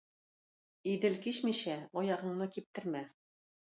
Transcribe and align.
Идел 0.93 1.19
кичмичә 1.27 1.79
аягыңны 2.05 2.53
киптермә. 2.59 3.09